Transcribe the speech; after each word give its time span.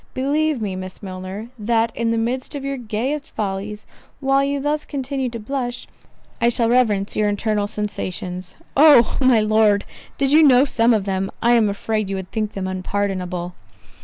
Believe 0.15 0.59
me, 0.63 0.75
Miss 0.75 1.03
Milner, 1.03 1.49
that 1.59 1.91
in 1.95 2.09
the 2.09 2.17
midst 2.17 2.55
of 2.55 2.65
your 2.65 2.75
gayest 2.77 3.29
follies, 3.29 3.85
while 4.19 4.43
you 4.43 4.59
thus 4.59 4.83
continue 4.83 5.29
to 5.29 5.39
blush, 5.39 5.85
I 6.41 6.49
shall 6.49 6.69
reverence 6.69 7.15
your 7.15 7.29
internal 7.29 7.67
sensations." 7.67 8.55
"Oh! 8.75 9.15
my 9.21 9.41
Lord, 9.41 9.85
did 10.17 10.31
you 10.31 10.41
know 10.41 10.65
some 10.65 10.95
of 10.95 11.05
them, 11.05 11.29
I 11.39 11.51
am 11.51 11.69
afraid 11.69 12.09
you 12.09 12.15
would 12.15 12.31
think 12.31 12.53
them 12.53 12.65
unpardonable." 12.65 13.53